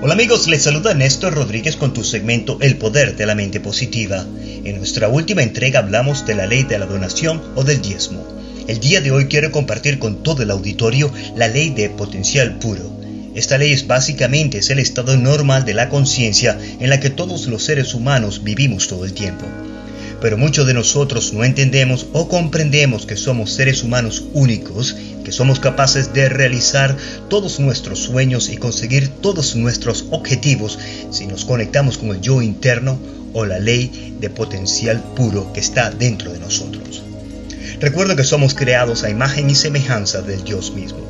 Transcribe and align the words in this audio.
Hola 0.00 0.14
amigos, 0.14 0.46
les 0.46 0.62
saluda 0.62 0.94
Néstor 0.94 1.34
Rodríguez 1.34 1.74
con 1.74 1.92
tu 1.92 2.04
segmento 2.04 2.58
El 2.60 2.76
Poder 2.76 3.16
de 3.16 3.26
la 3.26 3.34
Mente 3.34 3.58
Positiva. 3.58 4.24
En 4.62 4.76
nuestra 4.76 5.08
última 5.08 5.42
entrega 5.42 5.80
hablamos 5.80 6.24
de 6.24 6.36
la 6.36 6.46
ley 6.46 6.62
de 6.62 6.78
la 6.78 6.86
donación 6.86 7.42
o 7.56 7.64
del 7.64 7.82
diezmo. 7.82 8.24
El 8.68 8.78
día 8.78 9.00
de 9.00 9.10
hoy 9.10 9.26
quiero 9.26 9.50
compartir 9.50 9.98
con 9.98 10.22
todo 10.22 10.44
el 10.44 10.52
auditorio 10.52 11.12
la 11.34 11.48
ley 11.48 11.70
de 11.70 11.90
potencial 11.90 12.60
puro. 12.60 12.92
Esta 13.34 13.58
ley 13.58 13.72
es 13.72 13.88
básicamente 13.88 14.58
es 14.58 14.70
el 14.70 14.78
estado 14.78 15.16
normal 15.16 15.64
de 15.64 15.74
la 15.74 15.88
conciencia 15.88 16.56
en 16.78 16.90
la 16.90 17.00
que 17.00 17.10
todos 17.10 17.48
los 17.48 17.64
seres 17.64 17.92
humanos 17.92 18.44
vivimos 18.44 18.86
todo 18.86 19.04
el 19.04 19.14
tiempo. 19.14 19.46
Pero 20.20 20.36
muchos 20.36 20.66
de 20.66 20.74
nosotros 20.74 21.32
no 21.32 21.44
entendemos 21.44 22.06
o 22.12 22.28
comprendemos 22.28 23.06
que 23.06 23.16
somos 23.16 23.52
seres 23.52 23.82
humanos 23.82 24.24
únicos 24.32 24.96
que 25.28 25.32
somos 25.32 25.60
capaces 25.60 26.14
de 26.14 26.30
realizar 26.30 26.96
todos 27.28 27.60
nuestros 27.60 27.98
sueños 27.98 28.48
y 28.48 28.56
conseguir 28.56 29.08
todos 29.08 29.56
nuestros 29.56 30.06
objetivos 30.10 30.78
si 31.10 31.26
nos 31.26 31.44
conectamos 31.44 31.98
con 31.98 32.08
el 32.12 32.22
yo 32.22 32.40
interno 32.40 32.98
o 33.34 33.44
la 33.44 33.58
ley 33.58 34.16
de 34.18 34.30
potencial 34.30 35.02
puro 35.14 35.52
que 35.52 35.60
está 35.60 35.90
dentro 35.90 36.32
de 36.32 36.38
nosotros. 36.38 37.02
Recuerda 37.78 38.16
que 38.16 38.24
somos 38.24 38.54
creados 38.54 39.04
a 39.04 39.10
imagen 39.10 39.50
y 39.50 39.54
semejanza 39.54 40.22
del 40.22 40.42
Dios 40.44 40.72
mismo. 40.72 41.00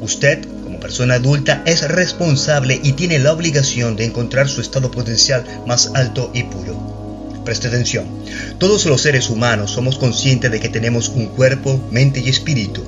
Usted, 0.00 0.44
como 0.62 0.78
persona 0.78 1.14
adulta, 1.14 1.64
es 1.66 1.82
responsable 1.88 2.80
y 2.80 2.92
tiene 2.92 3.18
la 3.18 3.32
obligación 3.32 3.96
de 3.96 4.04
encontrar 4.04 4.48
su 4.48 4.60
estado 4.60 4.92
potencial 4.92 5.44
más 5.66 5.90
alto 5.94 6.30
y 6.32 6.44
puro. 6.44 7.03
Preste 7.44 7.68
atención, 7.68 8.06
todos 8.58 8.86
los 8.86 9.02
seres 9.02 9.28
humanos 9.28 9.70
somos 9.72 9.98
conscientes 9.98 10.50
de 10.50 10.60
que 10.60 10.68
tenemos 10.68 11.08
un 11.10 11.26
cuerpo, 11.26 11.80
mente 11.90 12.20
y 12.20 12.28
espíritu, 12.28 12.82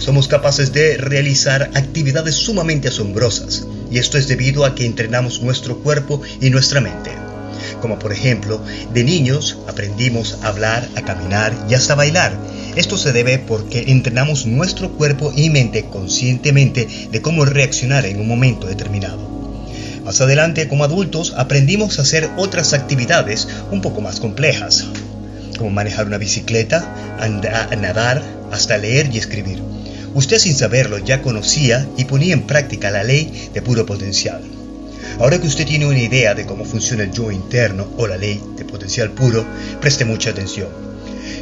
somos 0.00 0.28
capaces 0.28 0.72
de 0.72 0.96
realizar 0.96 1.70
actividades 1.74 2.34
sumamente 2.34 2.88
asombrosas, 2.88 3.66
y 3.90 3.98
esto 3.98 4.18
es 4.18 4.28
debido 4.28 4.64
a 4.64 4.74
que 4.74 4.86
entrenamos 4.86 5.42
nuestro 5.42 5.78
cuerpo 5.78 6.22
y 6.40 6.50
nuestra 6.50 6.80
mente. 6.80 7.10
Como 7.82 7.98
por 7.98 8.12
ejemplo, 8.12 8.60
de 8.92 9.04
niños 9.04 9.58
aprendimos 9.66 10.38
a 10.42 10.48
hablar, 10.48 10.88
a 10.96 11.02
caminar 11.02 11.52
y 11.68 11.74
hasta 11.74 11.94
bailar. 11.94 12.38
Esto 12.76 12.96
se 12.96 13.12
debe 13.12 13.38
porque 13.38 13.84
entrenamos 13.88 14.46
nuestro 14.46 14.90
cuerpo 14.92 15.32
y 15.34 15.50
mente 15.50 15.84
conscientemente 15.84 16.88
de 17.10 17.22
cómo 17.22 17.44
reaccionar 17.44 18.06
en 18.06 18.20
un 18.20 18.28
momento 18.28 18.66
determinado. 18.66 19.37
Más 20.08 20.22
adelante, 20.22 20.68
como 20.68 20.84
adultos, 20.84 21.34
aprendimos 21.36 21.98
a 21.98 22.02
hacer 22.02 22.30
otras 22.38 22.72
actividades 22.72 23.46
un 23.70 23.82
poco 23.82 24.00
más 24.00 24.20
complejas, 24.20 24.86
como 25.58 25.68
manejar 25.68 26.06
una 26.06 26.16
bicicleta, 26.16 27.18
nadar, 27.78 28.22
hasta 28.50 28.78
leer 28.78 29.10
y 29.12 29.18
escribir. 29.18 29.62
Usted 30.14 30.38
sin 30.38 30.54
saberlo 30.54 30.96
ya 30.96 31.20
conocía 31.20 31.86
y 31.98 32.06
ponía 32.06 32.32
en 32.32 32.46
práctica 32.46 32.90
la 32.90 33.04
ley 33.04 33.50
de 33.52 33.60
puro 33.60 33.84
potencial. 33.84 34.40
Ahora 35.18 35.38
que 35.38 35.46
usted 35.46 35.66
tiene 35.66 35.84
una 35.84 36.00
idea 36.00 36.32
de 36.32 36.46
cómo 36.46 36.64
funciona 36.64 37.02
el 37.02 37.12
yo 37.12 37.30
interno 37.30 37.92
o 37.98 38.06
la 38.06 38.16
ley 38.16 38.42
de 38.56 38.64
potencial 38.64 39.10
puro, 39.10 39.44
preste 39.78 40.06
mucha 40.06 40.30
atención. 40.30 40.68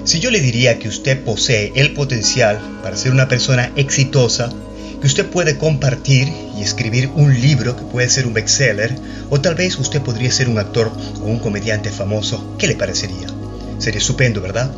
Si 0.02 0.18
yo 0.18 0.32
le 0.32 0.40
diría 0.40 0.80
que 0.80 0.88
usted 0.88 1.22
posee 1.22 1.70
el 1.76 1.94
potencial 1.94 2.58
para 2.82 2.96
ser 2.96 3.12
una 3.12 3.28
persona 3.28 3.70
exitosa, 3.76 4.50
que 5.06 5.22
usted 5.22 5.30
puede 5.30 5.56
compartir 5.56 6.32
y 6.58 6.62
escribir 6.62 7.08
un 7.14 7.32
libro 7.40 7.76
que 7.76 7.84
puede 7.84 8.08
ser 8.08 8.26
un 8.26 8.34
bestseller, 8.34 8.92
o 9.30 9.40
tal 9.40 9.54
vez 9.54 9.78
usted 9.78 10.02
podría 10.02 10.32
ser 10.32 10.48
un 10.48 10.58
actor 10.58 10.90
o 11.20 11.26
un 11.26 11.38
comediante 11.38 11.90
famoso, 11.90 12.56
¿qué 12.58 12.66
le 12.66 12.74
parecería? 12.74 13.28
Sería 13.78 14.00
estupendo, 14.00 14.40
¿verdad? 14.40 14.68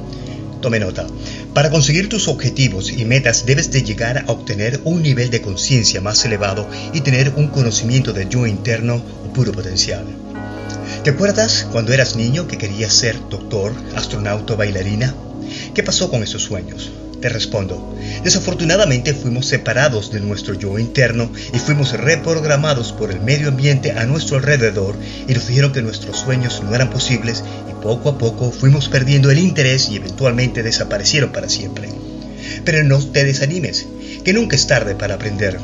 Tome 0.60 0.80
nota. 0.80 1.06
Para 1.54 1.70
conseguir 1.70 2.10
tus 2.10 2.28
objetivos 2.28 2.92
y 2.92 3.06
metas 3.06 3.46
debes 3.46 3.70
de 3.70 3.82
llegar 3.82 4.18
a 4.18 4.30
obtener 4.30 4.82
un 4.84 5.02
nivel 5.02 5.30
de 5.30 5.40
conciencia 5.40 6.02
más 6.02 6.22
elevado 6.26 6.68
y 6.92 7.00
tener 7.00 7.32
un 7.36 7.48
conocimiento 7.48 8.12
del 8.12 8.28
yo 8.28 8.46
interno 8.46 8.96
o 9.24 9.32
puro 9.32 9.52
potencial. 9.52 10.04
¿Te 11.04 11.08
acuerdas 11.08 11.66
cuando 11.72 11.94
eras 11.94 12.16
niño 12.16 12.46
que 12.46 12.58
querías 12.58 12.92
ser 12.92 13.18
doctor, 13.30 13.72
astronauta 13.96 14.52
o 14.52 14.56
bailarina? 14.58 15.14
¿Qué 15.72 15.82
pasó 15.82 16.10
con 16.10 16.22
esos 16.22 16.42
sueños? 16.42 16.90
Te 17.20 17.28
respondo, 17.28 17.96
desafortunadamente 18.22 19.12
fuimos 19.12 19.46
separados 19.46 20.12
de 20.12 20.20
nuestro 20.20 20.54
yo 20.54 20.78
interno 20.78 21.28
y 21.52 21.58
fuimos 21.58 21.92
reprogramados 21.92 22.92
por 22.92 23.10
el 23.10 23.20
medio 23.20 23.48
ambiente 23.48 23.90
a 23.90 24.06
nuestro 24.06 24.36
alrededor 24.36 24.94
y 25.26 25.34
nos 25.34 25.48
dijeron 25.48 25.72
que 25.72 25.82
nuestros 25.82 26.18
sueños 26.18 26.62
no 26.62 26.72
eran 26.76 26.90
posibles 26.90 27.42
y 27.68 27.82
poco 27.82 28.10
a 28.10 28.18
poco 28.18 28.52
fuimos 28.52 28.88
perdiendo 28.88 29.32
el 29.32 29.40
interés 29.40 29.88
y 29.88 29.96
eventualmente 29.96 30.62
desaparecieron 30.62 31.32
para 31.32 31.48
siempre. 31.48 31.88
Pero 32.64 32.84
no 32.84 33.04
te 33.04 33.24
desanimes, 33.24 33.86
que 34.24 34.32
nunca 34.32 34.54
es 34.54 34.68
tarde 34.68 34.94
para 34.94 35.14
aprender. 35.14 35.58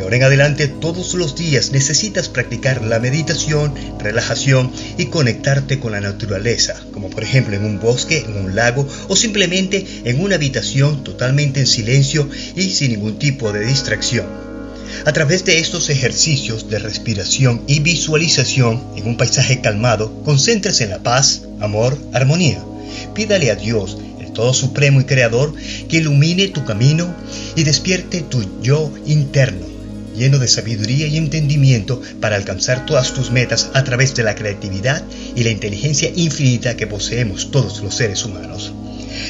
De 0.00 0.04
ahora 0.04 0.16
en 0.16 0.22
adelante, 0.22 0.66
todos 0.66 1.12
los 1.12 1.36
días 1.36 1.72
necesitas 1.72 2.30
practicar 2.30 2.82
la 2.82 2.98
meditación, 2.98 3.74
relajación 3.98 4.72
y 4.96 5.04
conectarte 5.06 5.78
con 5.78 5.92
la 5.92 6.00
naturaleza, 6.00 6.80
como 6.94 7.10
por 7.10 7.22
ejemplo 7.22 7.54
en 7.54 7.66
un 7.66 7.78
bosque, 7.78 8.24
en 8.26 8.34
un 8.42 8.56
lago 8.56 8.88
o 9.08 9.14
simplemente 9.14 9.84
en 10.04 10.22
una 10.22 10.36
habitación 10.36 11.04
totalmente 11.04 11.60
en 11.60 11.66
silencio 11.66 12.30
y 12.56 12.70
sin 12.70 12.92
ningún 12.92 13.18
tipo 13.18 13.52
de 13.52 13.66
distracción. 13.66 14.24
A 15.04 15.12
través 15.12 15.44
de 15.44 15.58
estos 15.58 15.90
ejercicios 15.90 16.70
de 16.70 16.78
respiración 16.78 17.60
y 17.66 17.80
visualización 17.80 18.82
en 18.96 19.06
un 19.06 19.18
paisaje 19.18 19.60
calmado, 19.60 20.22
concéntrese 20.24 20.84
en 20.84 20.90
la 20.90 21.02
paz, 21.02 21.42
amor, 21.60 21.98
armonía. 22.14 22.64
Pídale 23.14 23.50
a 23.50 23.54
Dios, 23.54 23.98
el 24.18 24.32
Todo 24.32 24.54
Supremo 24.54 25.02
y 25.02 25.04
Creador, 25.04 25.52
que 25.90 25.98
ilumine 25.98 26.48
tu 26.48 26.64
camino 26.64 27.14
y 27.54 27.64
despierte 27.64 28.22
tu 28.22 28.62
yo 28.62 28.90
interno 29.04 29.79
lleno 30.20 30.38
de 30.38 30.48
sabiduría 30.48 31.06
y 31.06 31.16
entendimiento 31.16 32.02
para 32.20 32.36
alcanzar 32.36 32.84
todas 32.84 33.14
tus 33.14 33.30
metas 33.30 33.70
a 33.72 33.82
través 33.84 34.14
de 34.14 34.22
la 34.22 34.34
creatividad 34.34 35.02
y 35.34 35.44
la 35.44 35.50
inteligencia 35.50 36.12
infinita 36.14 36.76
que 36.76 36.86
poseemos 36.86 37.50
todos 37.50 37.80
los 37.80 37.94
seres 37.94 38.26
humanos. 38.26 38.74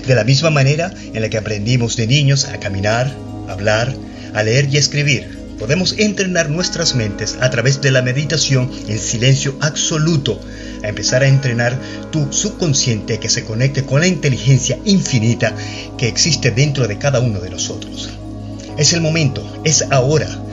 De 0.07 0.17
la 0.17 0.25
misma 0.25 0.51
manera 0.51 0.93
en 1.15 1.23
la 1.23 1.29
que 1.29 1.39
aprendimos 1.39 1.97
de 1.97 2.09
niños 2.09 2.47
a 2.47 2.59
caminar, 2.59 3.15
hablar, 3.49 3.95
a 4.35 4.43
leer 4.43 4.69
y 4.69 4.79
escribir, 4.79 5.39
podemos 5.61 5.95
entrenar 5.97 6.51
nuestras 6.51 6.97
mentes 6.97 7.39
a 7.41 7.51
través 7.51 7.81
de 7.81 7.93
la 7.93 8.03
meditación 8.03 8.69
en 8.89 8.99
silencio 8.99 9.57
absoluto, 9.61 10.41
a 10.83 10.89
empezar 10.89 11.23
a 11.23 11.29
entrenar 11.29 11.79
tu 12.11 12.33
subconsciente 12.33 13.21
que 13.21 13.29
se 13.29 13.45
conecte 13.45 13.85
con 13.85 14.01
la 14.01 14.09
inteligencia 14.09 14.77
infinita 14.85 15.55
que 15.97 16.09
existe 16.09 16.51
dentro 16.51 16.89
de 16.89 16.99
cada 16.99 17.21
uno 17.21 17.39
de 17.39 17.51
nosotros. 17.51 18.11
Es 18.77 18.93
el 18.93 19.03
momento, 19.03 19.61
es 19.63 19.85
ahora 19.91 20.50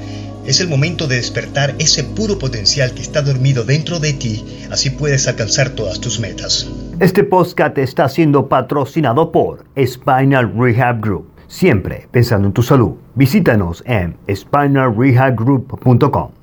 es 0.47 0.61
el 0.61 0.69
momento 0.69 1.07
de 1.07 1.17
despertar 1.17 1.75
ese 1.77 2.03
puro 2.03 2.39
potencial 2.39 2.93
que 2.93 3.01
está 3.01 3.21
dormido 3.21 3.63
dentro 3.63 3.99
de 3.99 4.13
ti, 4.13 4.45
así 4.71 4.89
puedes 4.89 5.27
alcanzar 5.27 5.71
todas 5.71 5.99
tus 5.99 6.19
metas. 6.19 6.67
Este 6.99 7.23
podcast 7.23 7.77
está 7.77 8.09
siendo 8.09 8.47
patrocinado 8.47 9.31
por 9.31 9.65
Spinal 9.77 10.51
Rehab 10.57 11.01
Group. 11.01 11.27
Siempre 11.47 12.07
pensando 12.11 12.47
en 12.47 12.53
tu 12.53 12.63
salud. 12.63 12.93
Visítanos 13.15 13.83
en 13.85 14.17
spinalrehabgroup.com. 14.27 16.37